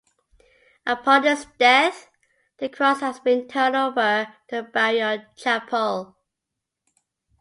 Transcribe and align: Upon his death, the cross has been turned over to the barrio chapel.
Upon 0.87 1.21
his 1.25 1.45
death, 1.59 2.09
the 2.57 2.69
cross 2.69 3.01
has 3.01 3.19
been 3.19 3.47
turned 3.47 3.75
over 3.75 4.33
to 4.47 4.55
the 4.55 4.63
barrio 4.63 5.23
chapel. 5.35 6.17